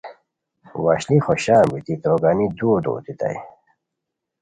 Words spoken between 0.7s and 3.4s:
وشلی خوشان بیتی توگانی دُورتو اوتیتائے